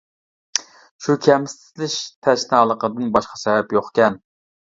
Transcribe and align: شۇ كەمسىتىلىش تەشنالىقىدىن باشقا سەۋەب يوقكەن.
شۇ 1.07 1.15
كەمسىتىلىش 1.25 1.97
تەشنالىقىدىن 2.27 3.13
باشقا 3.17 3.37
سەۋەب 3.43 3.79
يوقكەن. 3.81 4.19